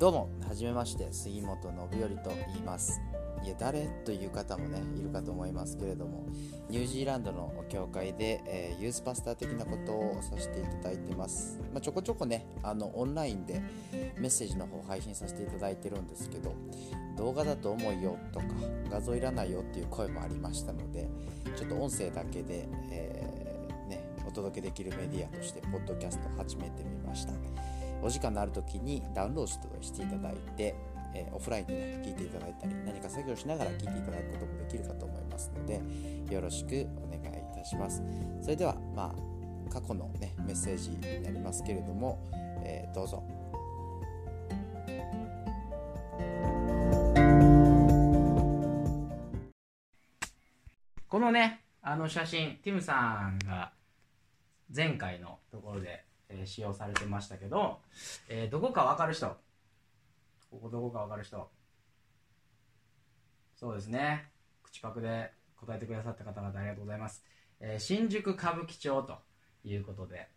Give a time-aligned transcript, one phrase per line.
[0.00, 3.02] どうもはじめまして杉本信頼と言います。
[3.44, 6.26] いや誰という方もねいるかと思いますけれども
[6.70, 13.62] ニュージーランドの教会で、えー、ユースパスター的なことをさせていただいてます、まあ、ちょこちょこねあのオンラインで
[14.16, 16.54] メッセージの方配信させていただいてるんですけど
[17.18, 18.46] 動画だと重いよとか
[18.90, 21.08] 画像いらないよっていう声もありましたので
[21.56, 27.79] ちょっと音声だけで、えー、ね、お届けできるメディアとしてポッドキャスト始めてみました。
[28.02, 30.74] お時間のある時にダウンロードしていただいて
[31.14, 35.80] えー、オフラインでね、聞いていただいたり、何か作業しながら聞いていただくこともできるかと思いますので、
[36.32, 38.02] よろしくお願いいたします。
[38.40, 42.18] それでは、まあ、過去のね、メッセージになりますけれども、
[42.64, 43.24] えー、どうぞ。
[51.08, 53.72] このね、あの写真、ティムさんが
[54.74, 57.78] 前回のところで、えー、使用されてましたけど、
[58.28, 59.26] えー、どこかわかる人。
[60.50, 61.50] ここどこかわかる人。
[63.54, 64.30] そうですね。
[64.62, 67.22] 口パクで答えてくださった方々ありがとうございます、
[67.60, 69.18] えー、新宿歌舞伎町と
[69.64, 70.28] いうことで。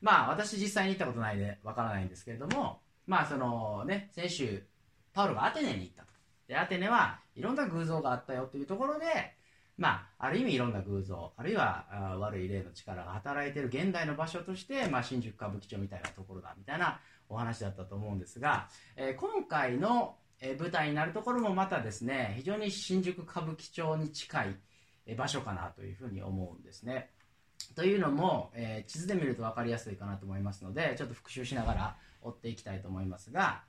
[0.00, 4.64] まあ私実際に行ったことないでわからないんですけれどもまあそのね先週
[5.14, 6.08] パウロがアテネに行ったと。
[6.48, 9.36] でアテネはいろんな偶像があったよというところで
[9.78, 11.86] まあ、ある意味いろんな偶像、あるいは
[12.18, 24.56] 悪い霊の力が働いている現代の場所として、まあ、新宿歌舞伎町みたいなところだみたいなお話だったと思うんですが、えー、今回の、え舞台になるところもまたですね非常に新宿歌舞伎町に近い、
[25.06, 27.10] え場所かなというふうに思うんですね。
[27.74, 33.62] というのも、えー、地図で見ると分かりやすいかなと思いますのでちょっと復習しながら追っていきたいと思いますが、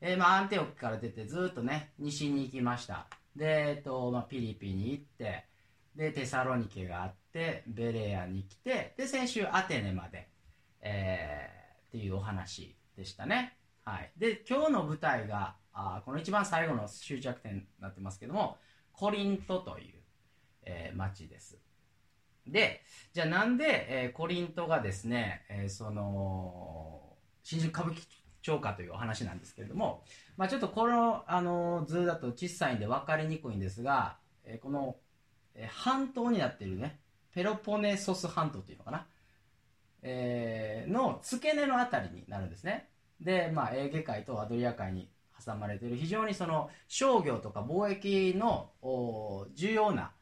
[0.00, 5.46] えー、まあ、アンテオキから出てずっとね西に行きましたで、えっとまあ、ピリピに行って
[5.94, 10.28] でテサロニケがあってベレアに来てで先週アテネまで、
[10.80, 13.56] えー、っていうお話でしたね。
[13.84, 14.10] はい。
[14.16, 18.56] で、今日の舞台が、あこの一番最後の終着点になってますけども、
[18.92, 20.02] コリントという、
[20.62, 21.58] えー、町です。
[22.46, 22.82] で、
[23.12, 28.06] じゃあなんで、えー、コリントがですね、えー、その、新宿歌舞伎
[28.44, 30.04] 町かというお話なんですけれども、
[30.36, 34.96] まあちょっとこの、あの図だと小さいんで分かりにくいんですが、え、この、
[35.54, 37.00] え、半島になっているね、
[37.32, 39.06] ペロポネソス半島っていうのかな？
[40.02, 42.90] えー、の付け根のあたりになるんですね。
[43.20, 45.08] で、まあ、エーゲ海とアドリア海に
[45.44, 48.70] 挟まれている非常にその商業とか貿易の
[49.54, 50.12] 重要な、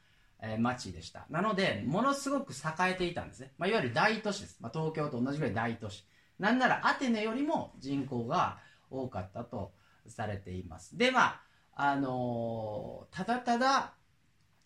[0.58, 1.26] 町でした。
[1.30, 3.52] なので、ものすごく栄えていたんですね。
[3.58, 4.58] まあ、いわゆる大都市です。
[4.60, 6.04] まあ、東京と同じぐらい大都市。
[6.42, 8.58] なんならアテネよりも人口が
[8.90, 9.70] 多かったと
[10.08, 10.98] されています。
[10.98, 11.42] で、まあ、
[11.76, 13.94] あのー、ただただ、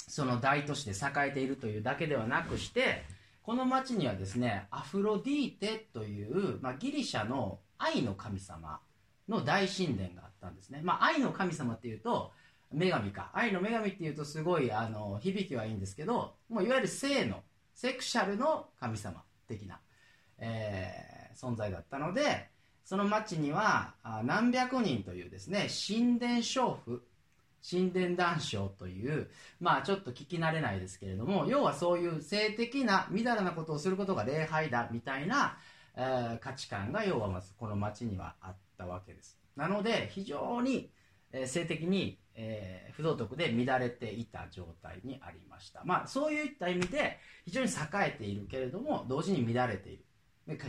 [0.08, 3.04] その大都市で栄えているというだけではなくして、
[3.42, 8.80] この町にはですね、アフロディーテという、まあ、ギリシャの愛の神様
[9.28, 10.80] の大神殿があったんですね。
[10.82, 12.32] まあ、愛の神様っていうと、
[12.72, 13.30] 女神か。
[13.34, 17.42] 愛の女神っていうとすごい、あの、響きはいいんですけど、もういわゆる性の、
[17.74, 19.78] セクシャルの神様的な、
[20.38, 22.48] えー、存在だったので、
[22.84, 27.02] その町には何百人というですね、神殿娼婦
[27.68, 35.58] 神殿談笑という、まあちょっと聞き慣れないですけれども、要はそういう性的な、みだらなことをすることが礼拝だみたいな、
[35.96, 39.36] えー、価値観が要はまずこの町にはあったわけです。
[39.56, 40.90] なので、非常に、
[41.32, 45.82] えー、性的に、えー、不道徳で乱れていた状態にありました。
[45.84, 50.05] まあそういった意味で非常に栄えているけれども、同時に乱れている。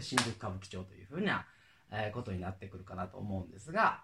[0.01, 1.45] 新宿歌舞伎町というふうな、
[1.91, 4.01] えことになってくるかなと思うんですが、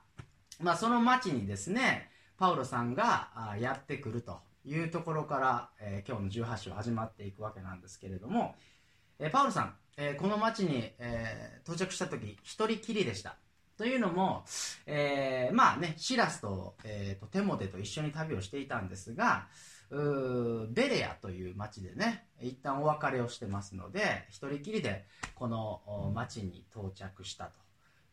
[0.59, 8.55] まあその町にですね、パウロさんがやってくるというところから、えー、今日の18章始まっていくわけなんですけれども、
[9.19, 13.37] えー、パウロさん、えー、この町に、え到着した時一人きりでした。
[13.77, 14.45] というのも、
[14.85, 19.47] えまあねシラスと,、えーと、テモテと一緒に旅をしていたんですが
[19.89, 25.05] ベレアという町でね一旦お別れをしてますので一人きりで
[25.35, 27.63] この町に到着したと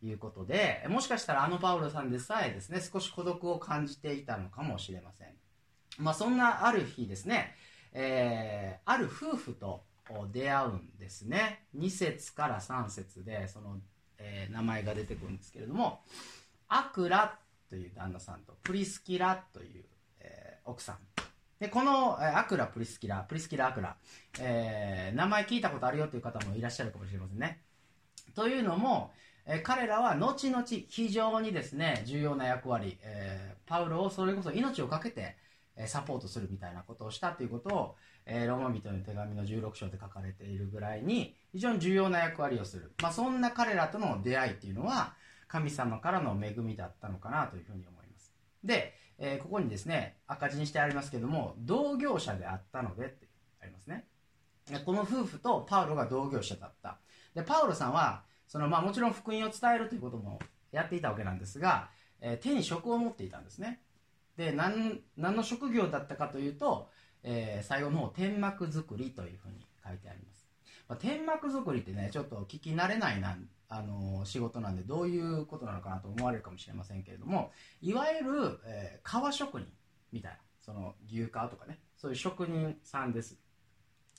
[0.05, 5.27] いうことで、もしかしたらあのパウロさんでさえですね、少し孤独を感じていたのかもしれません。
[5.99, 7.55] まあそんなある日ですね、
[7.93, 9.83] えー、ある夫婦と
[10.31, 11.65] 出会うんですね。
[11.77, 13.77] 2節から3節でその、
[14.17, 16.01] えー、名前が出てくるんですけれども、
[16.67, 17.37] アクラ
[17.69, 19.85] という旦那さんとプリスキラという、
[20.19, 20.97] えー、奥さん。
[21.61, 23.95] で、この、え、アクラ、プリスキラ、プリスキラ、アクラ、
[24.39, 27.61] えー、名前聞いたことあるよという方もいらっしゃるかもしれませんね。
[28.33, 29.11] というのも、
[29.45, 35.37] え、彼らは後々非常にですね、重要な役割、えー、パウロをそれこそ命を懸けて、
[35.75, 42.91] え、サポートするみたいなことをしたということを、えー、ローマ人の手紙の16章で書かれているぐらいに非常に重要な役割をする。
[43.03, 45.13] まあ、そんな彼らとの出会いっていうのは、
[45.47, 48.00] 神様からの恵みだったのかなというふうに思います
[48.63, 53.27] で、えー、ここにですね赤字にしてありますけども同業者であったのでって
[53.61, 54.05] ありますね。
[54.85, 56.99] この夫婦とパウロが同業者だった。
[57.33, 60.39] でパウロさんはその、まあ、もちろん福音を伝えるということも
[60.71, 61.89] やっていたわけなんですが、
[62.21, 63.81] えー、手に職を持っていたんですね。
[64.37, 66.89] で何何の職業だったかというと、
[67.23, 70.40] えー、最後の方天幕作りというふうに書いてあります、
[70.87, 73.37] まあ、天幕作りってねちょっと聞き慣れないな
[73.69, 77.51] あの仕事なんでどういうことなのかなと思われるかもしれませんけれども
[77.81, 79.67] いわゆる、えー、革職人
[80.11, 83.37] みたいなその牛革とかねそういう職人さんです。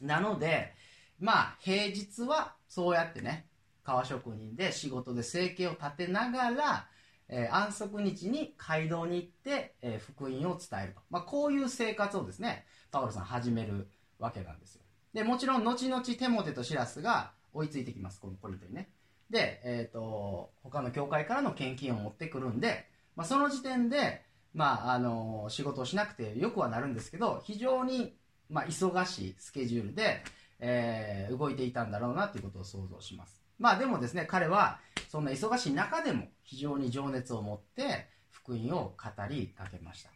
[0.01, 0.73] なので
[1.21, 3.47] まあ平日はそうやってね
[3.85, 6.87] 革職人で仕事で生計を立てながら、
[7.29, 13.89] えー、安息日に街道に行って、えー、福音を伝えると、まあ、こういう生活をですねパウロさん始める
[14.19, 14.82] わけなんですよ。
[15.13, 18.21] でもちろん後々テモテとシラスが追いついてきます。
[18.21, 18.89] このポリントにね。
[19.31, 22.87] で、えーと、他の教会からの献金を持ってくるんで、
[23.17, 24.23] まあ、その時点で、
[24.55, 28.15] まあ、あの仕事をしなくてよくはなるんですけど非常に、
[28.51, 30.23] まあ、忙しいスケジュールで、
[30.61, 33.43] えー、動いていたんだろうなということを想像します。
[33.59, 38.97] まあでもですね彼はそんな忙しい中でも非常に情熱を持って福音を語
[39.29, 40.11] りかけました。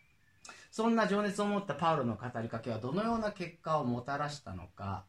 [0.77, 5.07] そんな情熱を持ったパウロの語りかけはどのような結果をもたらしたのか、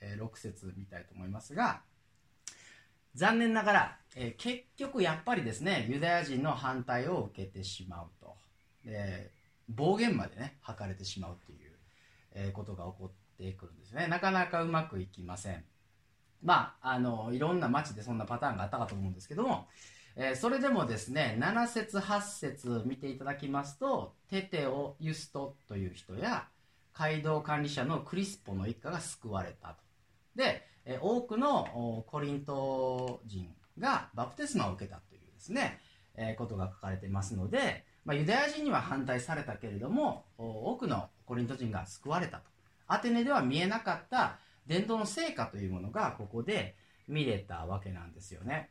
[0.00, 1.80] えー、6節見たいと思いますが
[3.16, 8.36] 残念ながら、えー、結局やっぱりですねユダヤ人の反対を受けてしまうと。
[8.84, 9.32] で
[9.68, 11.72] 暴言までね吐かれてしまうという、
[12.32, 14.06] え、ことが起こってくるんですね。
[14.06, 15.64] なかなかうまくいきません。
[16.40, 19.66] まああのいろんな街でそんなパターンがあったかと思うんですけども、
[20.16, 26.48] えー、それでもですね7節8節見ていただきますとテテオ・ユストという人や
[26.92, 29.76] 街道管理者のクリスポの一家が救われたと。
[30.34, 33.48] でえ多くのコリント人
[33.78, 35.78] がバプテスマを受けたというですね、
[36.16, 42.44] えことが書かれていますので、まあ、ユダヤ人には反対されたけれども多くのコリント人が救われたと。
[42.86, 48.70] アテネでは見えなかった伝統の成果というものがここで見れたわけなんですよね。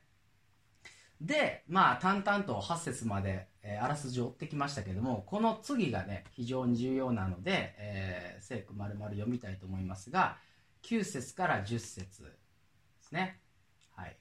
[1.22, 10.38] でまあ淡々と8節まで、えー、あらすじを追ってきましたけどもこの次がね非常に重要なので、えー、聖句丸々読みたいと思いますが
[10.84, 12.30] 9節から10節で
[13.02, 13.40] すね。
[13.96, 14.18] はい。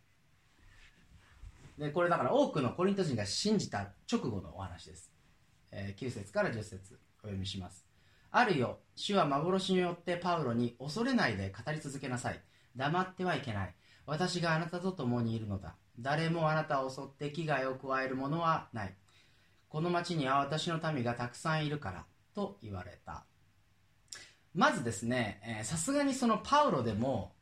[1.79, 5.13] で、これだから多くのコリント人が信じた直後のお話です。
[5.71, 7.87] えー、9節から10節お読みします。
[8.31, 12.41] あるよ、主は幻によってパウロに恐れないで語り続けなさい。
[12.77, 13.75] 黙ってはいけない。
[14.07, 15.77] 私があなたと共にいるのだ。
[15.99, 18.95] 誰もあなたを襲って危害を加えるものはない。
[19.69, 23.25] この町には私の民がたくさんいるから、と言われた。
[24.59, 27.33] まずですねさすがにそのパウロでも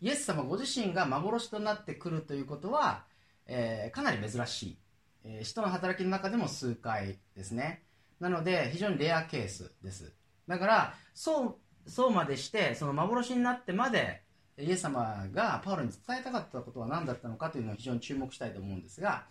[0.00, 3.04] イエス様ご自身が幻となってくるということは、
[3.46, 4.78] えー、かなり珍しい、
[5.22, 7.84] えー、使徒の働きの中でも数回ですね
[8.18, 10.14] なので非常にレアケースです
[10.48, 11.44] だからそ
[11.86, 14.23] うそうまでしてその幻になってまで
[14.58, 19.24] イエス様がパウロに伝えたかったことは何だったのかというのを非常に注目したいと思うんですが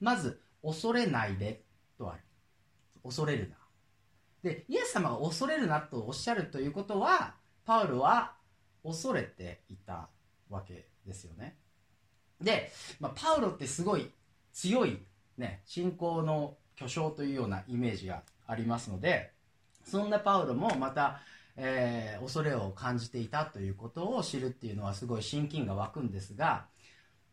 [0.00, 1.62] まず恐れないで
[1.96, 2.20] とある。
[3.02, 3.56] 恐れるな。
[4.42, 7.34] でイエス様が恐れるなとおっしゃるということは
[7.64, 8.34] パウロは
[8.82, 10.08] 恐れていた
[10.50, 11.56] わけですよね。
[12.40, 14.10] で、まあ、パウロってすごい
[14.52, 14.98] 強い、
[15.38, 19.32] ね、信仰の巨匠というようなイメージがありますので
[19.84, 21.20] そんなパウロもまた、
[21.56, 26.66] えー、恐れを感じていたということを知るっていうのはすごい親近が湧くんですが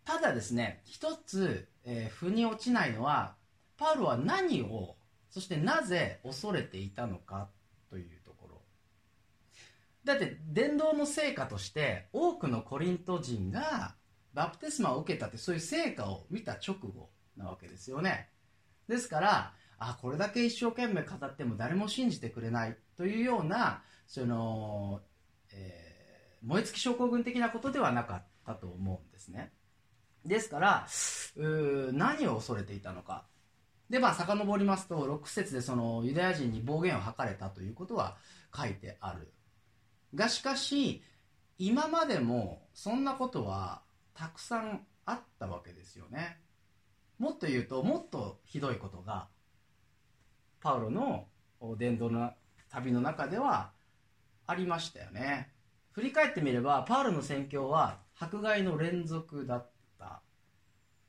[0.05, 3.35] ただですね一つ、えー、腑に落ちないのは
[3.77, 4.95] パウロは何を
[5.29, 7.49] そしてなぜ恐れていたのか
[7.89, 8.61] というところ。
[10.03, 13.95] だって伝道の成果として多くのコリント人が
[14.33, 18.29] バプテスマを受けたってそういう成果を見た直後なわけですよね。
[18.87, 25.01] ですからあこれだけ一生懸命語っても誰も信じてくれないというようなその、
[25.53, 29.53] えー、燃え尽き症候群的なことではなかったと思うんですね
[30.25, 30.87] ですから
[31.93, 33.25] 何を恐れていたのか
[33.91, 38.15] で、まあ、遡りますと、6節でそのユダヤ人に暴言を吐かれたということは
[38.55, 39.33] 書いてある。
[40.15, 41.03] が、しかし、
[41.57, 43.81] 今までもそんなことは
[44.13, 46.39] たくさんあったわけですよね。
[47.19, 49.27] もっと言うと、もっとひどいことが、
[50.61, 51.27] パウロの
[51.77, 52.31] 伝道の
[52.69, 53.73] 旅の中では
[54.51, 55.49] ありましたよね。
[55.91, 60.21] 振り返ってみれば、パウロの宣教は迫害の連続だった。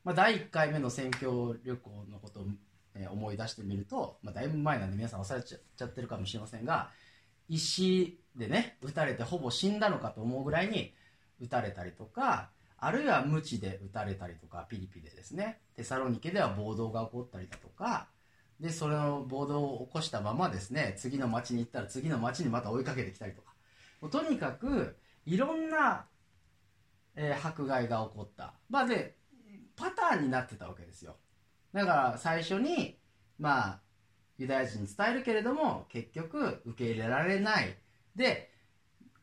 [0.04, 2.46] まあ、第1回目の宣教旅行のことを
[2.94, 6.90] え思い出してみると、まあ、だいぶ前なんで皆さん忘れちゃってるかもしれませんが
[7.48, 10.94] 石でね撃たれてほぼ死んだのかと思うぐらいに
[11.40, 18.08] 撃たれたりとかあるいは無知で撃たれたりとかピリピでですねテサロニケでは暴動が起こったりだとか
[18.62, 23.52] でそれの暴動を起こしたままですね次の町に行ったら次の町にまた追いかけてきたりとか。
[24.00, 26.06] もうとにかくいろんな、
[27.16, 28.54] えー迫害が起こった。
[28.70, 29.16] まあで
[29.74, 31.16] パターンになってたわけですよ。
[31.72, 32.98] だから最初に
[33.38, 33.80] まあ
[34.38, 37.76] ユダヤ人に伝えるけれども結局受け入れられない。
[38.14, 38.52] で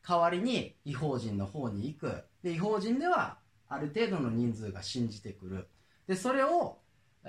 [0.06, 2.24] 代わりに違法人の方に行く。
[2.44, 3.38] で違法人では
[3.70, 5.70] ある程度の人数が信じてくる。
[6.08, 6.79] でそれを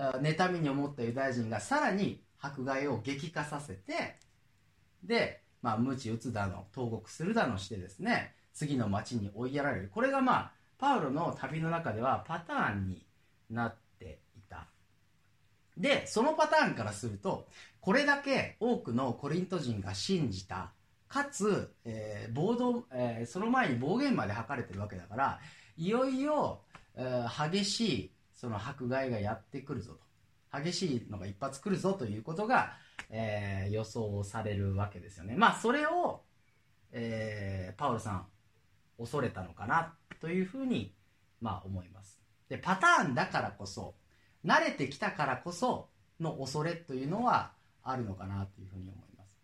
[0.00, 4.16] 妬みに思ったユダヤ人がさらに迫害を激化させて
[5.04, 9.90] で、まあ、鞭打つだの投獄するだのしてですね次の町に追いやられる。
[9.92, 13.06] これがまあパウロの旅の中ではパターンに
[13.50, 14.66] なっていた。
[15.76, 17.46] でそのパターンからすると
[17.80, 20.72] これだけ多くのコリント人が信じた
[21.08, 25.40] かつ、えー暴動えーその前に暴言まで吐かれてるわけだから
[25.76, 26.60] いよいよ、
[26.96, 30.60] えー激しいその迫害がやってくるぞと。
[30.62, 32.72] 激しいのが一発来るぞということが、
[33.10, 35.34] えー予想されるわけですよね。
[35.36, 36.22] まあそれを、
[36.90, 38.26] えーパウロさん
[38.98, 39.92] 恐れたのかな
[40.22, 40.94] というふうに、
[41.42, 42.18] まあ、思います。
[42.48, 43.94] でパターンだからこそ
[44.42, 49.38] 慣れてきたからこその恐れというのはあるのかなというふうに思います。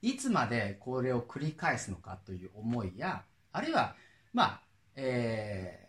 [0.00, 3.94] いつまでこれを繰り返すのかという思いやあるいは
[4.32, 4.60] まあ
[4.96, 5.83] えー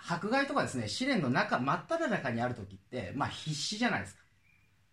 [0.00, 4.22] 迫害とかですね試練の中真っ只中にある時って、まあ、必死じゃないですか。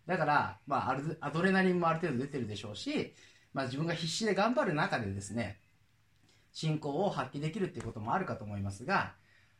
[0.06, 3.14] だから、まあ、あるアドレナリンもある程度出てるでしょうし、
[3.52, 5.58] まあ、自分が必死で頑張る中でですね
[6.52, 9.14] 信仰を発揮できるっていうこともあるかと思いますが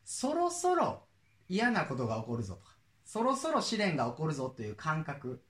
[0.05, 1.03] そろそろ
[1.49, 5.41] 嫌なことが起こるぞとかそろそろ試練が起こるぞという感覚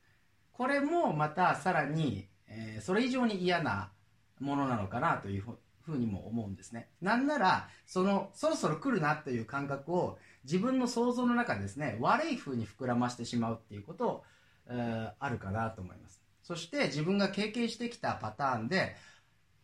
[0.52, 3.92] これもまたさらに、えーそれ以上に嫌な
[4.40, 5.44] ものなのかなという
[5.88, 6.90] ふうにも思うんですね。
[7.02, 14.24] なんならそのそろそろ来るなという感覚を自分の想像の中でですね悪い風に膨らましてしまうっていうこと、
[14.68, 16.22] えーあるかなと思います。
[16.44, 18.96] そして自分が経験してきたパターンで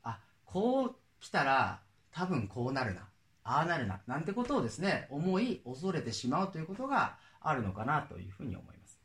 [0.01, 3.01] あこう来たら多分こうなるな
[3.43, 8.99] ああなるななんてことをですね思い恐れてしまうということがあるのかなというふうに思います、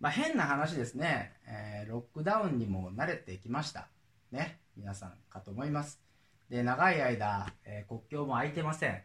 [0.00, 3.88] まあ、変な話ですね、えーロックダウンにも慣れてきました。
[4.30, 6.09] ね皆さんかと思います。
[6.50, 9.00] で長い間、えー国境も開いてません。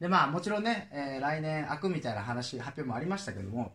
[0.00, 3.72] でまあもちろんね、えー来年開くみたいな話発表もありましたけども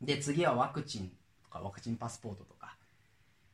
[0.00, 1.12] で次はワクチン
[1.44, 2.76] とかワクチンパスポートとか、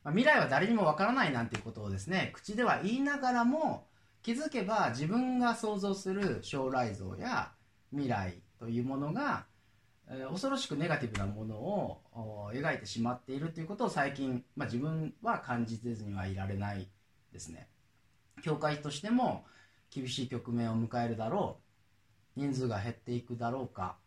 [0.03, 3.85] まあ未来は誰にもわからないなんていうことをですね口では言いながらも
[4.23, 7.51] 気づけば自分が想像する将来像や
[7.91, 9.45] 未来というものが、
[10.09, 16.87] えー恐ろしくネガティブなものを描いてしまっているということを最近、まあ、自分は感じてずにはいられない
[17.33, 17.67] ですね。
[18.41, 19.45] 教会としても
[19.89, 21.59] 厳しい局面を迎えるだろ
[22.35, 22.39] う。
[22.39, 23.97] 人数が減っていくだろうか。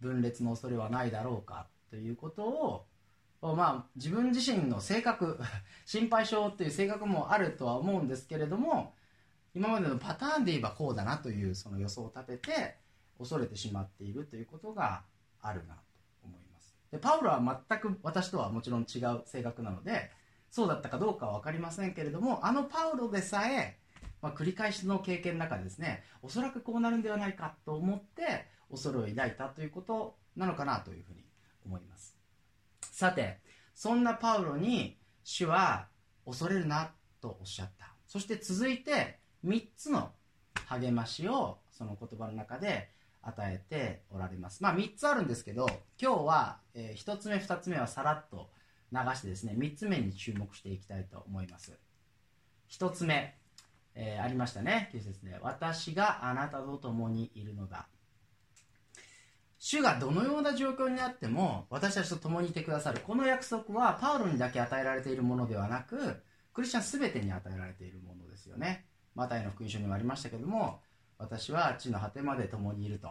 [0.00, 1.66] 分裂の恐れはないだろうか。
[1.90, 2.86] ということを
[3.42, 5.38] まあ自分自身の性格
[5.86, 8.94] 心配性という性格もあるとは思うんですけれども
[9.54, 12.78] 今までのパターンで言えばこうだなというその予想を立てて
[13.18, 15.02] 恐れてしまっているということが
[15.40, 15.80] あるなと
[16.24, 16.76] 思います。
[16.90, 20.10] でパウロは全く私とはもちろん違う性格なので
[20.50, 23.78] そうだったかどうかは分かりませんけれどもあのパウロでさえ、
[24.20, 31.24] まあ、繰り返しの経験の中でですねおそらくこうなるんではないかと思って恐れを抱いたということなのかなというふうに
[31.64, 32.16] 思います。
[32.80, 33.38] さて
[33.74, 35.88] そんなパウロに主は
[36.26, 37.94] 恐れるなとおっしゃった。
[38.06, 40.10] そして続いて3つの
[40.66, 42.90] 励ましをその言葉の中で
[43.22, 44.62] 与えておられます。
[44.62, 45.66] まあ3つあるんですけど
[46.00, 48.50] 今日は、え1つ目2つ目はさらっと
[48.92, 51.78] 流してですね3つ目に注目していきたいと思います。
[52.70, 53.36] 1つ目、
[53.94, 55.38] えーありましたね9節で。
[55.40, 57.86] 私があなたと共にいるのだ
[59.58, 63.00] 主がどのような状況になっても私たちと共にいてくださる。
[63.00, 66.22] この約束はパウロにだけ与えられているものではなく
[66.54, 68.86] クリスチャン全てに与えられているものですよね。
[69.14, 70.80] マタイの福音書にもありましたけども
[71.18, 73.10] 私は地の果てまで共にいると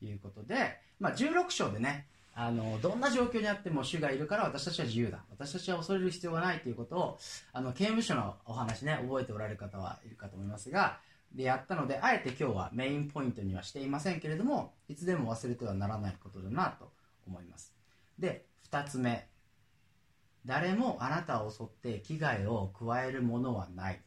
[0.00, 2.06] いうことで、まあ、16章でね
[2.42, 5.22] あのどんな状況にあっても主がいるから私たちは自由だ。
[5.30, 7.18] 私たちは恐れる必要がないということを
[7.52, 11.00] あの刑務所のお話ね覚えておられる方はいるかと思いますが
[11.34, 16.90] でやったのであえて今日はメインポイントにはしていませんけれどもいつでも忘れてはならないことだなと
[17.26, 17.74] 思います。
[18.18, 19.28] で2つ目。
[20.46, 24.00] 誰もあなたを襲って危害を加えるものはない。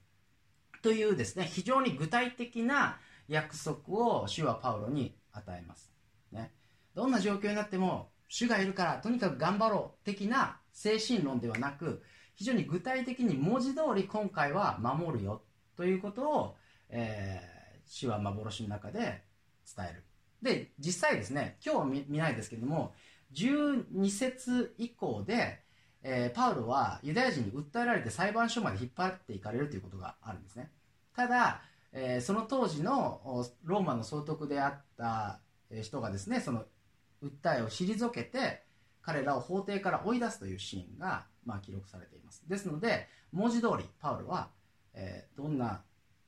[0.81, 2.97] というですね非常に具体的な
[3.27, 5.93] 約束を主はパウロに与えます、
[6.31, 6.51] ね、
[6.95, 12.01] どんな状況になっても主がいるからとにかく頑張ろう的な精神論ではなく
[12.35, 15.43] 非常に具体的に文字通り今回は守るよ
[15.75, 16.55] ということを、
[16.89, 17.53] えー
[17.85, 19.23] 主は幻の中で
[19.75, 20.03] 伝える。
[20.41, 22.93] で実際ですね今日は見ないですけども
[23.33, 25.61] 12節以降で、
[26.01, 30.69] えー、パウロはユダヤ人に訴えられて裁判所まで引っ張っていかれるということがあるんですね。
[31.15, 31.61] ただ、
[31.93, 35.39] え、その当時のローマの総督であった
[35.81, 36.65] 人がですねその
[37.23, 38.63] 訴えを退けて
[39.01, 42.43] 彼らを法廷から追い出すというシーンが、まあ、記録されています。
[42.47, 44.49] ですので文字通りパウロは、
[44.93, 45.81] えー、どんな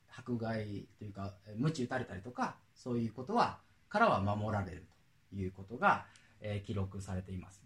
[0.08, 4.86] 迫害というか鞭打たれたりとかそういうことはからは守られる
[5.30, 6.06] ということが、
[6.40, 7.62] えー、記録されています。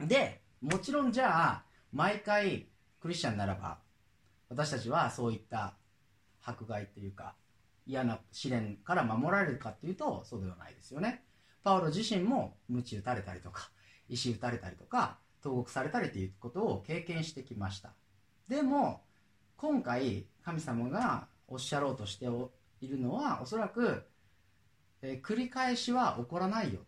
[0.00, 2.68] でもちろんじゃあ毎回
[3.00, 3.78] クリスチャンならば
[4.48, 5.74] 私たちはそういった
[6.42, 7.34] 迫害というか
[7.86, 11.24] 嫌な試練から守られるかっていうとそうではないですよね。
[11.64, 13.70] パウロ自身も鞭打たれたりとか
[14.08, 17.92] 石打たれたりとか投獄されたりということを経験してきました。
[18.48, 19.02] でも
[19.56, 22.26] 今回神様がおっしゃろうとして
[22.80, 24.04] いるのはおそらく、
[25.02, 26.86] えー、繰り返しは起こらないよと。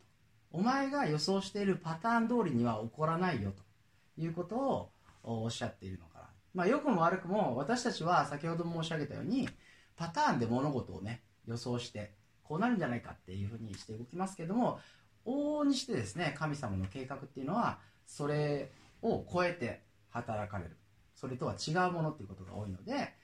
[0.53, 3.67] お前が予想しているパターン通りには起こらないよと。
[4.19, 4.91] いうことを
[5.23, 9.49] おっしゃっているのかな、まあ、良くも悪くも私たちは先ほど申し上げたように
[9.97, 12.15] パターンで物事をね予想して
[12.47, 14.81] こうなるんじゃないかっていうふうにして動きますけども
[15.25, 18.71] 往々にしてですね神様の計画っていうのはそれ
[19.03, 20.77] を超えて働かれる。
[21.15, 23.15] それとは違うものっていうことが多いので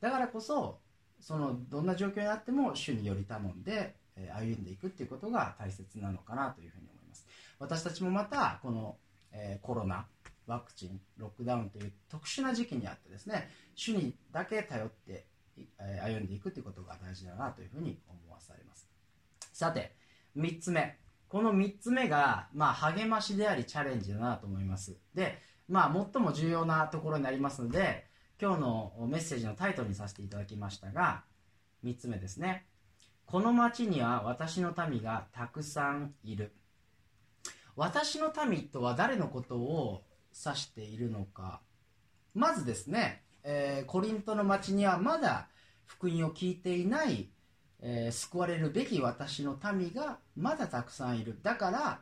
[0.00, 0.80] だからこそ
[1.20, 3.96] そのどんな状況になっても主により頼んで
[4.34, 7.26] 歩んでいくっていうことが大切なのかなというふうに思います。
[7.58, 8.96] 私たちもまたこの、
[9.32, 10.06] えコロナ
[10.46, 15.26] ワクチンロックダウンという特殊な時期にあってですね主にだけ頼って
[16.02, 18.23] 歩んでいくということが大事だなというふうに思います。
[18.34, 18.88] わされます。
[19.52, 19.96] さて
[20.36, 20.98] 3つ目。
[21.28, 24.96] この3つ目が、まあ、励ましでありチャレンジだなと思います。
[25.14, 25.38] で、
[25.68, 28.06] まあ、最も重要なところになりますので
[28.40, 31.24] 今日のメッセージのタイトルにさせていただきましたが
[31.84, 32.66] 3つ目ですね。
[33.26, 36.52] この町には私の民がたくさんいる。
[37.76, 41.60] 私の民とは誰のことを指しているのか。
[42.34, 45.48] まずですね、えー、コリントの町にはまだ
[45.86, 47.30] 福音を聞いていない、
[47.86, 51.38] えー、救われるべき私の民がまだたくさんいる。
[51.42, 52.00] だから、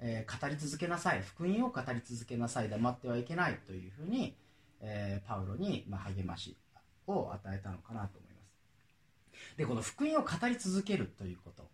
[0.00, 1.22] えー、語り続けなさい。
[1.22, 4.36] 福音を語り続けなさい黙ってはいけないというふうに、
[4.80, 6.58] えパウロに、まあ、励まし
[7.06, 9.56] を与えたのかなと思います。
[9.56, 11.68] でこの福音を語り続けるということ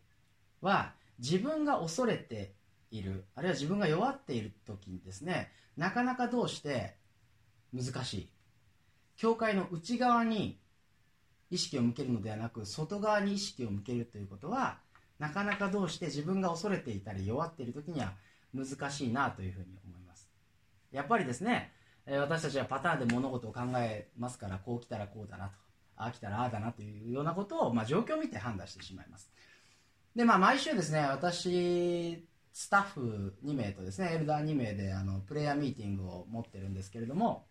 [0.60, 2.52] は自分が恐れて
[2.90, 6.96] いるあるいは自分が弱っている時にですねなかなかどうして
[7.72, 8.32] 難しい。
[9.16, 10.59] 教会の内側に
[11.50, 14.78] 意識を向けるのではなく外側に意識を向けるということは
[15.18, 18.14] なかなかどうして自分が恐れていたり弱っている時には
[18.54, 20.30] 難しいなというふうに思います。
[20.92, 21.72] やっぱりですね
[22.06, 25.52] 私たちはパターンで物事を考えますからこう来たらこうだなと
[25.96, 29.30] ああ来たらああだなというようなことを、まあ、状況を見て判断してしまいます。
[30.16, 37.46] でまあ毎週ですね私スタッフ2名とですねエルダー2名であのプレイヤーミーティングを持ってるんですけれども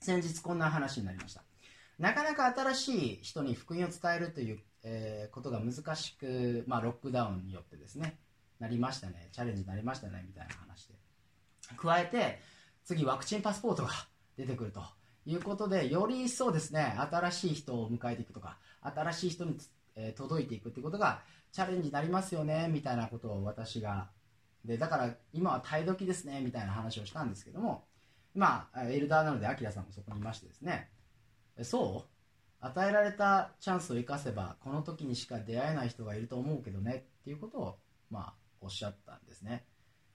[0.00, 1.42] 先日こんな話になりました。
[1.98, 8.18] なかなか新しい人に福音を伝えるという、えー、ことが難しく、まあ、ロックダウンによってですね
[8.60, 9.28] なりましたね。
[9.32, 10.94] チャレンジになりましたねみたいな話で。
[11.76, 12.40] 加えて
[12.84, 13.90] 次ワクチンパスポートが
[14.36, 14.82] 出てくると
[15.26, 19.58] いうことでより一層ですね新しい人を迎えていくとか新しい人に、
[19.94, 21.20] えー、届いていくということが
[21.52, 24.08] チャレンジになりますよねみたいなことを私が
[24.64, 27.84] でだから今は耐え時ですねみたいな話をしたんですけども
[28.34, 30.88] まあエルダーなのでアキラさんもそこにいましてですね
[31.64, 32.10] そう？
[32.60, 37.06] 与えられたチャンスを生かせばこの時にしか出会えない人がいると思うけどね。
[37.20, 37.78] っていうことを
[38.10, 39.64] まあおっしゃったんですね。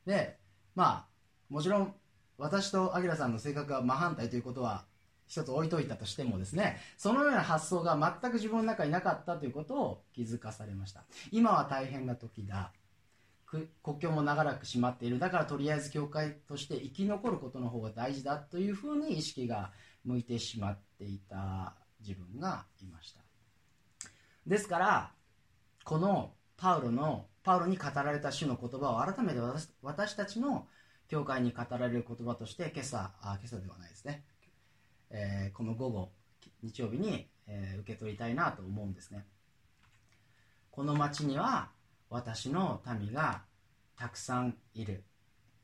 [0.06, 0.38] で
[0.76, 1.08] まあ
[1.50, 1.94] もちろん
[2.38, 4.86] 私とアキラさんの性格が真反対ということは
[5.28, 6.78] 一つ置いといたとしてもですね。
[6.98, 11.06] そのような発想が全く自分の中になかったということを気づかされました。
[11.32, 12.74] 今は大変な時だ。
[13.84, 15.20] 国境も長らく閉まっている。
[15.20, 19.72] だからとりあえず教会として生き残ることの方が大事だというふうに意識が
[20.06, 23.22] 向いてしまっていた自分がいました。
[24.46, 25.12] ですから
[25.84, 30.68] このパウロのパウロに語られた主の言葉を改めて私私たちの
[31.08, 34.24] 教会に語られる言葉として今朝あ今朝ではないですね、
[35.10, 36.12] えー、この午後
[36.62, 39.26] 日曜日に、えー、受け取りたいなと思うんですね。
[40.72, 41.70] この町には
[42.10, 43.44] 私の民が
[43.96, 45.04] たくさんいる。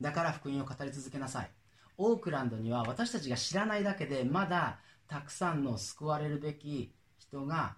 [0.02, 1.52] だから福音を語り続けなさい。
[2.02, 7.76] オークランドには私たちが知らないだけでまだたくさんの救われるべき人が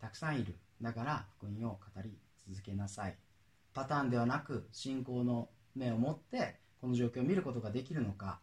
[0.00, 0.54] たくさんいる。
[0.80, 2.18] だから福音を語り
[2.48, 3.16] 続けなさい。
[3.74, 8.40] パターンではなく信仰の目を持ってこの状況を見ることができるのか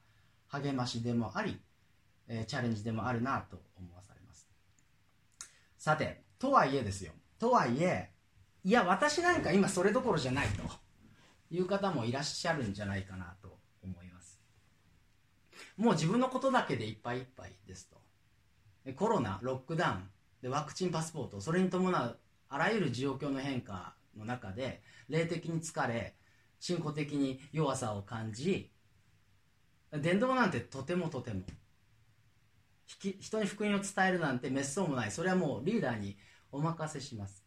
[0.47, 1.59] 励ましでもあり、
[2.27, 4.47] えチャレンジでもあるなと思わされます。
[5.79, 7.13] さてとはいえですよ。
[7.39, 8.11] とはいえ
[8.63, 10.61] いや私なんか今それどころじゃないと
[11.49, 13.52] いう方もいらっしゃるんじゃないかなと
[15.77, 17.97] もう自分のことだけでいっぱいいっぱいですと。
[18.95, 20.09] コロナロックダウン
[20.41, 26.15] でワクチンパスポートそれに伴うあらゆる状況の変化の中で霊的に疲れ
[26.59, 28.69] 信仰的に弱さを感じ
[29.91, 31.41] 伝道なんてとてもとても。
[32.85, 35.11] 人に福音を伝えるなんて滅相もない。
[35.11, 36.17] それはもうリーダーに
[36.51, 37.43] お任せします。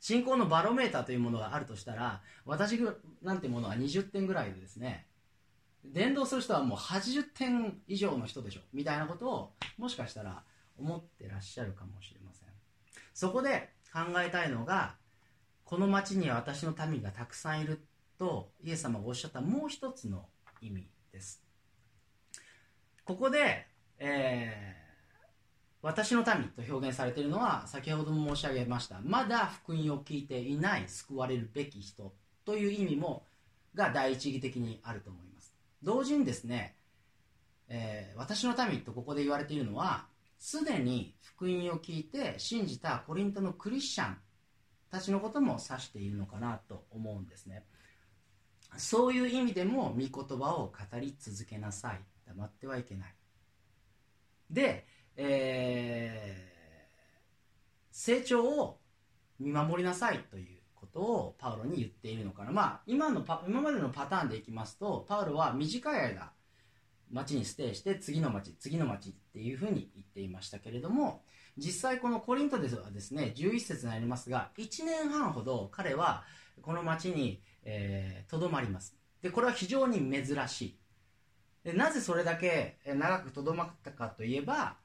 [0.00, 2.80] 信仰のバロメーターというものがあるとしたら私
[3.22, 5.06] なんてものは20点ぐらいですね。
[5.84, 8.60] 伝道する人はもう80点以上の人でしょ。
[8.72, 10.42] みたいなことをもしかしたら
[10.78, 12.48] 思ってらっしゃるかもしれません。
[13.14, 14.96] そこで考えたいのが
[15.64, 17.80] この町には私の民がたくさんいる
[18.18, 20.26] とイエス様がおっしゃったもう一つの
[20.60, 21.42] 意味です。
[23.04, 23.66] ここで、
[23.98, 32.12] えー、私の民と表現されているのは先ほども申し上げましたまだ福音を聞いていない救われるべき人
[32.44, 33.24] という意味も
[33.74, 35.27] が第一義的にあると思います。
[35.82, 36.76] 同時にですね、
[37.68, 40.06] えー、私の民とここで言われているのは
[40.38, 44.18] すでに福音を聞いて信じたコリントのクリスチャン
[44.90, 47.64] たちのことも指しているのかなと思うんですね。
[48.76, 52.00] そういう意味でも御言葉を語り続けなさい。
[52.26, 53.14] 黙ってはいけない。
[54.50, 54.86] で、
[55.16, 58.78] えー、成長を
[59.38, 60.57] 見守りなさいという
[60.92, 62.52] ことをパウロに言っているのかな。
[62.52, 66.32] まあ今のパ今までのパターンでいきますとパウロは短い間
[67.10, 71.22] 町にステイして次の町次の町っていうふうに言っていましたけれども
[71.56, 76.24] 実際このコリントではですね11節になりますが1年半ほど彼は
[76.62, 77.40] この町に
[78.28, 78.96] とど、えー、まります。
[79.22, 80.78] でこれは非常に珍しい。
[81.64, 84.76] でなぜそれだけ長くとどまったかといえば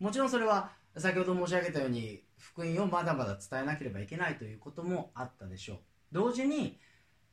[0.00, 5.78] もちろんそれは先ほど申し上げたように福音をまだまだ伝えなければいけないということもあったでしょう
[6.12, 6.78] 同時に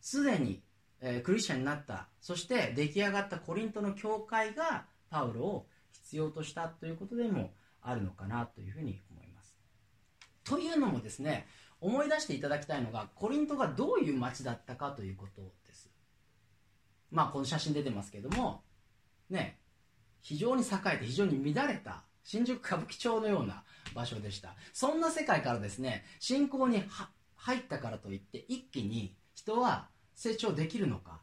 [0.01, 0.61] すでに
[1.05, 9.57] え、クリスチャンになったそして出来上がったコリントの教会がパウロを必要としたということでもあるのかなというふうに思います。
[10.45, 11.45] というのもですね
[11.81, 15.91] 思い出していただきたいのがコリントがどういう街だったかということです。
[17.11, 18.63] まあこの写真出てますけども
[19.29, 19.59] ね
[20.21, 24.55] 非常に栄えて非常に乱れた新宿歌舞伎町のような場所でした。
[24.73, 26.83] そんな世界からですね信仰に
[27.35, 31.21] 入ったからといって一気に人は成長できるのか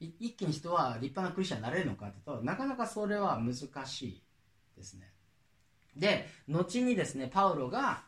[0.00, 3.54] 一気に人は立派なクリスチャンになれるのかというとなかなかそれは難
[3.86, 4.22] しい
[4.76, 5.12] ですね。
[5.96, 8.04] で後にですねパウロが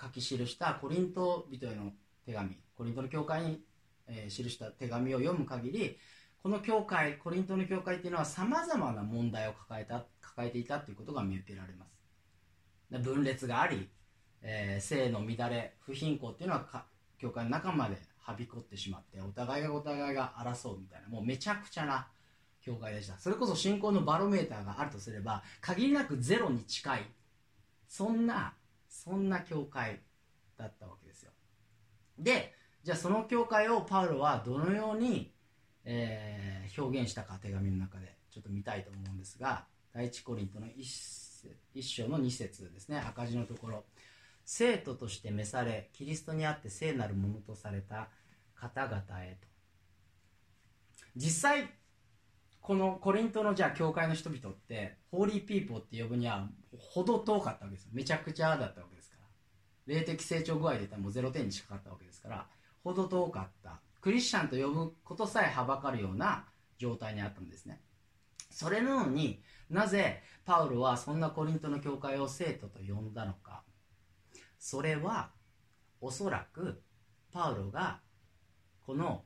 [0.00, 1.92] 書き記したコリント人への
[2.26, 3.60] 手紙コリントの教会に、
[4.08, 5.98] え、記した手紙を読む限り
[6.42, 13.02] この教会コリントの教会っていうのはさまざまな問題を抱えた抱えていたということが見受けられます。
[13.04, 13.88] 分裂があり、
[14.42, 16.84] えー、性の乱れ不貧困っていうのは
[17.18, 22.08] 教会の中まではびこってしまってお互いがお互いが争うみたいなもうめちゃくちゃな
[22.62, 23.18] 教会でした。
[23.18, 27.06] それこそ信仰のバロメーターがあるとすれば限りなくゼロに近い
[27.86, 28.54] そんな
[28.88, 30.00] そんな教会
[30.56, 31.32] だったわけですよ。
[32.18, 35.34] でじゃあその教会をパウロはどのように、
[35.84, 40.72] えー、表現したか手紙の中でちょっと見たいと思うんですが第一コリントの 1,
[41.74, 42.98] 1章の2節ですね。
[42.98, 43.84] 赤字のところ。
[44.44, 48.08] 生徒として召されキリストにあって聖なるものとされた
[48.54, 49.46] 方々へと。
[51.16, 51.70] 実際
[52.60, 59.94] このコリントのじゃあ教会の人々ってホーリーピーポーって呼ぶにはほど遠かったわけですめちゃくちゃだったわけですから。
[59.94, 62.46] 霊的成長具合で言ったらもう0点に近かったわけですから
[62.82, 63.80] ほど遠かった。
[64.00, 66.46] クリスチャンと呼ぶことさえはばかるような
[66.78, 67.80] 状態にあったんですね。
[68.50, 73.62] それなのになぜパウロはそんなコリントの教会を生徒と呼んだのか。
[74.58, 75.30] それは
[76.00, 76.82] おそらく
[77.32, 78.00] パウロが
[78.86, 79.24] この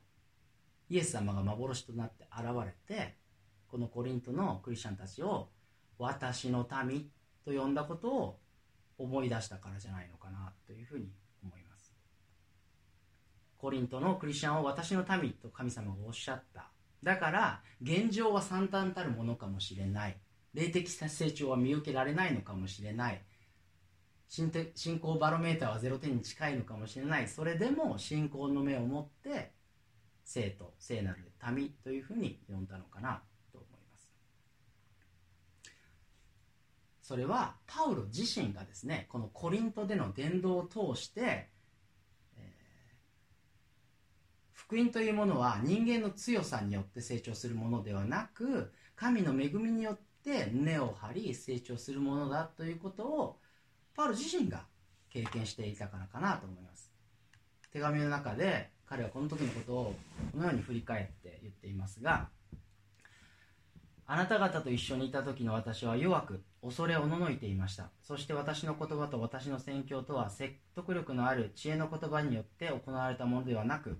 [0.88, 3.16] イエス様が幻となって現れて
[3.68, 5.50] このコリントのクリスチャンたちを
[5.98, 7.10] 私の民
[7.44, 8.40] と呼んだことを
[8.98, 11.08] 思い出したからじゃないのかなというふうに
[13.64, 16.70] コリントのクリスチャンを私の民と神様がおっしゃった。
[17.02, 20.18] だから現状は惨憺たるものかもしれない。
[20.52, 23.24] 霊的成長は見受けられないのかもしれない。
[24.28, 24.50] 信
[24.98, 27.26] 仰バロメーターは0点に近いのかもしれない。
[27.26, 29.54] それでも信仰の目を持って
[30.26, 34.12] 生徒聖なる民というふうに呼んだのかなと思います。
[37.00, 41.48] それはパウロ自身がですねこのコリントでの伝道を通して、
[42.36, 53.36] えー、福音というものは人間の強さによって成長するものではなく神の恵みによって根を張り成長するものだということを
[53.94, 54.64] パウロ自身が
[55.10, 56.90] 経験していたからかなと思います。
[57.72, 59.94] 手紙の中で彼はこの時のことを
[60.32, 62.28] このように振り返って言っていますが
[64.06, 67.90] あなた方と一緒にいた時の私は弱く恐れおののいていました。
[68.02, 73.98] そして私の言葉と私の宣教とは説得力のある知恵の言葉によって行われたものではなく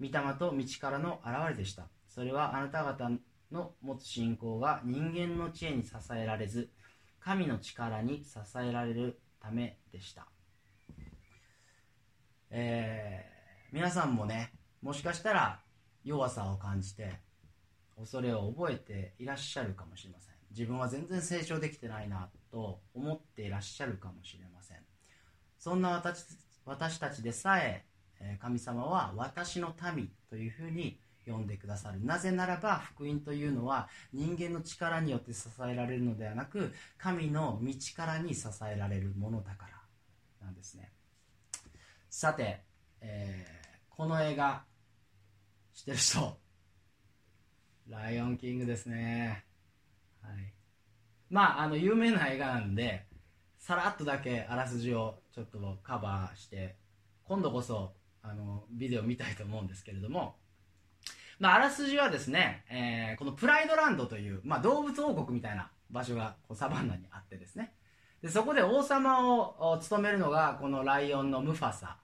[0.00, 1.88] 御霊と道からの現れでした。
[2.08, 3.10] それはあなた方
[3.52, 6.70] の持つ信仰が人間の知恵に支えられず
[7.20, 10.26] 神の力に支えられるためでした、
[12.50, 15.60] えー、皆さんもねもしかしたら
[16.04, 17.20] 弱さを感じて
[17.98, 20.34] 恐れを覚えていらっしゃるかもしれません。
[20.50, 24.78] 自分は全然成長できてないなと思っていらっしゃるかもしれません。
[25.58, 26.24] そんな私
[26.64, 27.84] 私たちでさえ
[28.40, 32.04] 神様は私の民というふうに呼んでくださる。
[32.04, 40.46] なぜならば福音というのは人間の力によって支えられるのではなく神の道からに支えられるものだから。
[40.46, 40.90] なんですね。
[42.08, 42.62] さて、
[43.00, 44.64] えー、この映画
[45.74, 46.38] 知ってる人？
[47.88, 49.44] ライオンキングですね。
[50.22, 50.52] はい。
[51.28, 53.06] まああの有名な映画なんで
[53.58, 56.76] さらっとだけあらすじをちょっとカバーして
[57.24, 60.36] 今度こそあのビデオ見たいと思うんですけれども。
[61.38, 67.72] まあ、あらすじはですね、えー、このプライドランドという、まあ、動物王国みたいな場所がこうサバンナにあってですね。
[68.22, 71.96] でそこで王様を務めるのがこのライオンのムファサ、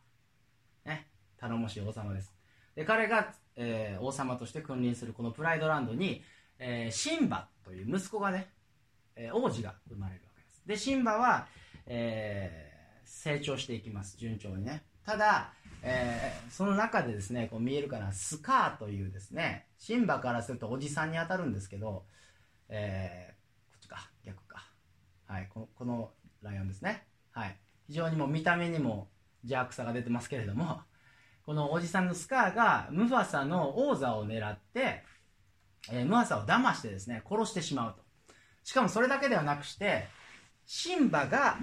[0.86, 2.34] ね、頼もしい王様です。
[2.74, 6.22] で彼が、えー、王様として君臨するこのプライドランドに、
[6.58, 8.48] えー、シンバという息子がね、
[9.16, 10.62] えー、王子が生まれるわけです。
[10.66, 11.46] でシンバは、
[11.86, 14.16] えー、成長していきます。
[14.16, 14.84] 順調にね。
[15.04, 15.52] ただ
[15.88, 22.04] えー、その中でですねこう見えるかなスカーというですねシンバからするとおじさんに当たるんですけど、
[22.68, 24.68] えー、こっちか逆か。
[25.26, 26.10] はいこのこの
[26.42, 27.06] ライオンですね。
[27.30, 27.56] はい。
[27.86, 29.08] 非常にも見た目にも
[29.44, 30.80] 邪悪さが出てますけれども
[31.44, 35.04] このおじさんのスカーがムファサの王座を狙って、
[35.92, 38.02] えー、ムファサを騙してですね殺してしまうと。
[38.64, 40.08] しかもそれだけではなくして
[40.64, 41.58] シンバが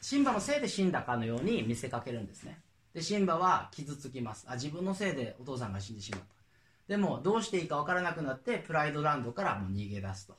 [0.00, 2.62] シンバのせいで死んだかのように見せかけるんですね。
[2.94, 4.46] でシンバは傷つきます。
[4.48, 6.26] あ自分のせいでお父さんが死んでしまった。
[6.88, 10.36] でもどうしていいか分からなくなってプライドランドからもう逃げ出すと。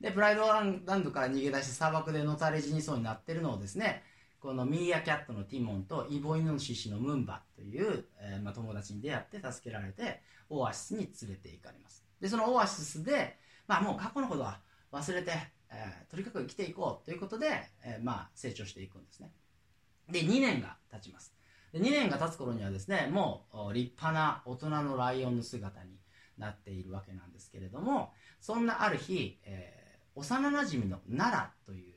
[0.00, 4.02] でプライドランドから逃げ出して砂漠でのたれ死にそうになってるのをですね
[4.42, 12.04] このミーアキャットのティモンとイボイノシシのムンバという、えー、まあ、友達に出会って助けられてオアシスに連れて行かれます。
[12.20, 14.58] でそのオアシスで、まあ、もう過去のことは
[14.90, 15.32] 忘れて、
[15.70, 17.46] えー、とにかく生きていこうということで、
[17.84, 19.30] えー、まあ、成長していくんですね。
[20.10, 21.32] で2年が経ちます。
[21.72, 25.90] で2年が経つ頃にはですねもう立派な大人のライオンの姿に
[26.38, 31.92] なっているわけなんですけれどもそんなある日、えー、幼なじみの奈良という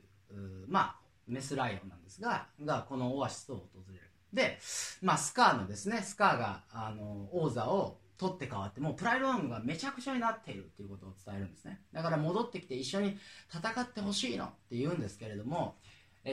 [0.68, 0.96] まあ
[1.28, 4.02] メスライオンなんですががこのオアシスを訪れる。
[4.34, 4.60] で、
[5.02, 11.82] まあ、スカーのですねスカーがあの王座を取って変わってもうプライドランがめちゃくちゃになっているっていうことを伝えるんですね。
[11.94, 13.18] だから戻ってきて一緒に
[13.50, 15.76] 戦ってほしいのって言うんですけれども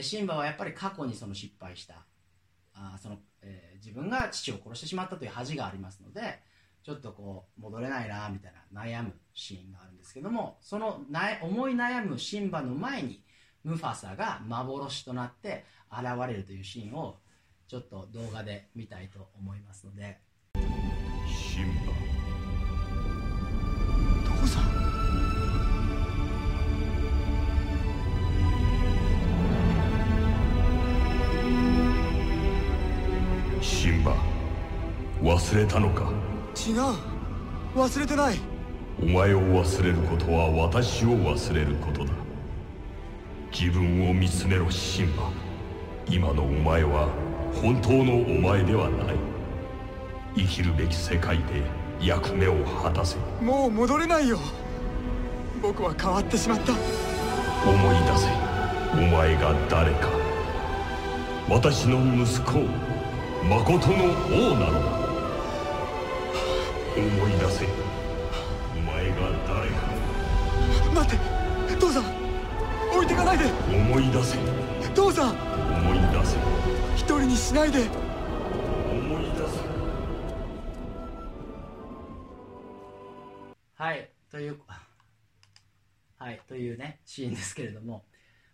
[0.01, 2.05] シンバはやっぱり過去にその失敗した
[2.75, 6.41] あそのえー、自分が父を殺してしまったという恥がありますので
[6.83, 13.23] ちょっとこう戻れないなみたいな悩むシーンがあるんですけどもそのな思い悩むシンバの前に
[13.65, 17.19] ムファサが幻となって現れるというシーンを
[17.69, 20.19] ちょっと動画で見たいと思いますので。
[20.55, 21.93] シンバ。
[24.43, 24.82] 父さん？
[35.23, 36.11] 忘れたのか？
[36.57, 37.79] 違う。
[37.79, 38.37] 忘れてない。
[39.01, 42.13] お前を忘れることは私を忘れることだ。
[43.53, 45.31] 自分を見つめろシンバ。
[46.09, 47.09] 今のお前は
[47.63, 49.17] 本当のお前ではない。
[50.35, 51.45] 生きるべき世界で
[52.01, 53.17] 役目を果たせ。
[53.41, 54.41] もう戻れないよ。
[55.63, 56.73] 僕は変わってしまった。
[56.73, 58.29] 思い出せ。
[58.95, 60.09] お前が誰か。
[61.49, 62.59] 私の息子
[63.49, 65.02] 誠の王なのだ
[66.95, 67.67] 思い出せ。
[68.77, 69.17] お前が
[69.49, 69.77] 誰か。
[70.95, 71.77] 待って。
[71.77, 72.05] 父さん。
[72.95, 73.47] 置いてかないで。
[73.75, 74.37] 思い出せ。
[74.95, 75.31] 父さん。
[75.31, 76.37] 思い出せ。
[76.95, 77.89] 一人にしないで。
[78.91, 79.45] 思い出せ。
[83.75, 84.11] はい。
[84.31, 84.59] という
[86.19, 86.41] はい。
[86.47, 88.05] というねシーンですけれども。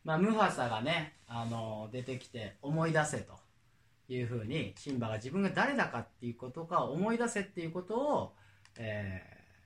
[0.05, 3.35] まあムファサがねあの出てきて思い出せと
[4.15, 8.35] いうふうにシンバが自分が誰だかっていうことか思い出せっていうことを、
[8.79, 9.23] え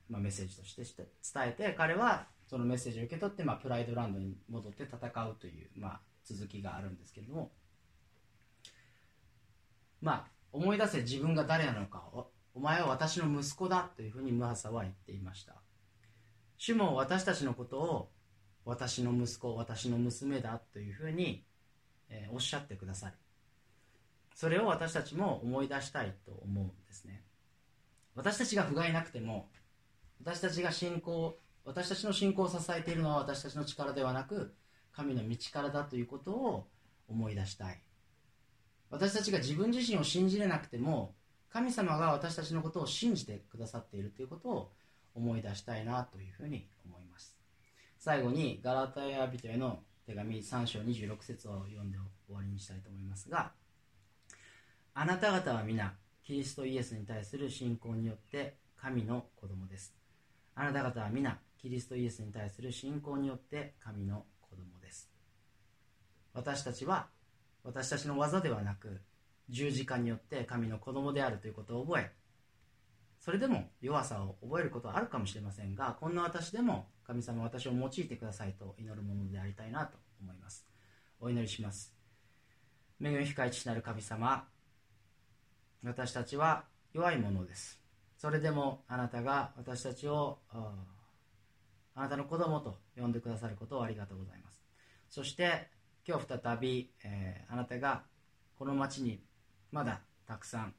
[0.09, 1.07] ーまあ、メッセージとして伝
[1.49, 7.53] えて彼はそのメッセージを受け取って、まあ、プライドランドに戻って戦うという、まあ、続きがあるんですけれども。
[10.03, 15.55] まあ思い出せ自分が誰なのかおお前は私の息子だというふうにムハサは言っていました。
[16.59, 18.11] 主も私たちのことを
[18.65, 21.45] 私の息子私の娘だというふうに、
[22.11, 23.15] えーおっしゃってくださる。
[24.35, 27.23] それを私たちも思い出したいと思うんですね。
[28.15, 29.49] 私たちが不甲斐なくても
[30.21, 34.55] 私たちが信仰私たちの信仰を支えているのは私たちの力ではなく
[34.93, 36.69] 神の道からだということを
[37.09, 37.81] 思い出したい。
[38.91, 41.15] 私たちが自分自身を信じれなくても
[41.51, 44.73] 神様が私たちのことを信じてくださっているということを
[45.15, 47.37] 思い出したいなというふうに思います。
[47.99, 53.53] 最後にガラタヤ人への手紙3章26節を読んで終わりにしたいと思いますが
[54.95, 59.95] あなた方は皆キリストイエスに対する信仰によって神の子供です。
[60.55, 65.11] あなた方は皆キリストイエスに対する信仰によって神の子供です。
[66.35, 67.09] 私たちは
[67.65, 69.01] 私たちの技ではなく
[69.49, 72.13] 十字架によって神の子供であるということを覚え
[73.21, 80.67] それでも弱さを覚えることはあるかもしれませんがこんな私でも神様私を用いてくださいと祈るものでありたいなと思います。
[81.21, 81.95] お祈りします。
[83.01, 84.45] 恵み深い父なる神様
[85.85, 87.81] 私たちは弱いものです。
[88.17, 94.63] それでもあなたが私たちをあなたの子供と呼んでくださることをありがとうございます。
[95.11, 95.69] そして
[96.07, 98.03] 今日再び、えーあなたが
[98.59, 99.21] この町に
[99.73, 100.75] まだたくさん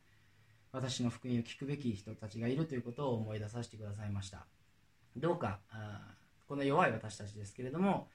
[0.72, 4.46] 私の福音を聞くべき人たちがいるということを思い出させてくださいました。
[5.18, 5.60] どうか
[6.48, 8.08] この弱い私たちですけれども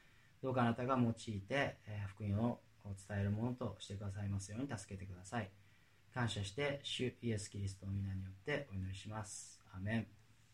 [0.43, 2.61] どうかあなたが用いて、えー福音を
[3.09, 5.51] 伝えるものとしてくださいますように助けてください。
[6.19, 9.61] 感謝して主イエス・キリストの皆によってお祈りします。
[9.73, 10.18] アメン。